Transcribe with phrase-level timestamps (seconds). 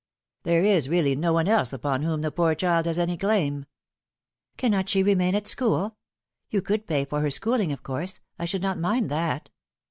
[0.45, 3.67] "There is really no one else upon whom the poor child haa any claim.""
[4.57, 5.95] Cannot she remain at school?
[6.49, 8.19] You could pay for her schooling, of course.
[8.39, 9.51] I should not mind that."